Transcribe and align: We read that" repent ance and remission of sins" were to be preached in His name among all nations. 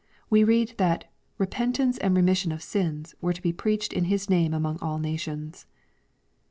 We 0.31 0.43
read 0.43 0.73
that" 0.79 1.11
repent 1.37 1.77
ance 1.77 1.99
and 1.99 2.17
remission 2.17 2.51
of 2.51 2.63
sins" 2.63 3.13
were 3.21 3.33
to 3.33 3.41
be 3.43 3.53
preached 3.53 3.93
in 3.93 4.05
His 4.05 4.31
name 4.31 4.51
among 4.51 4.79
all 4.81 4.97
nations. 4.97 5.67